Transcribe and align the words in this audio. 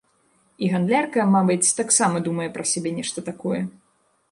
І 0.67 0.69
гандлярка, 0.75 1.25
мабыць, 1.35 1.75
таксама 1.81 2.23
думае 2.31 2.49
пра 2.57 2.67
сябе 2.73 2.97
нешта 2.99 3.27
такое. 3.31 3.61